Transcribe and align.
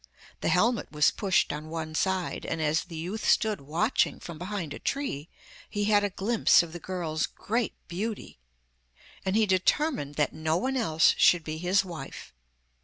The 0.39 0.49
helmet 0.49 0.91
was 0.91 1.11
pushed 1.11 1.53
on 1.53 1.69
one 1.69 1.93
side, 1.93 2.43
and 2.43 2.59
as 2.59 2.85
the 2.85 2.95
youth 2.95 3.23
stood 3.23 3.61
watching 3.61 4.19
from 4.19 4.39
behind 4.39 4.73
a 4.73 4.79
tree 4.79 5.29
he 5.69 5.83
had 5.83 6.03
a 6.03 6.09
glimpse 6.09 6.63
of 6.63 6.73
the 6.73 6.79
girl's 6.79 7.27
great 7.27 7.75
beauty; 7.87 8.39
and 9.23 9.35
he 9.35 9.45
determined 9.45 10.15
that 10.15 10.33
no 10.33 10.57
one 10.57 10.75
else 10.75 11.13
should 11.19 11.43
be 11.43 11.59
his 11.59 11.85
wife. 11.85 12.33